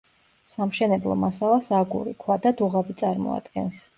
[0.53, 3.83] სამშენებლო მასალას აგური, ქვა და დუღაბი წარმოადგენს.